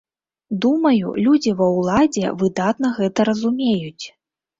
Думаю, 0.63 1.11
людзі 1.25 1.51
ва 1.59 1.67
ўладзе 1.79 2.31
выдатна 2.39 2.87
гэта 2.97 3.27
разумеюць. 3.31 4.05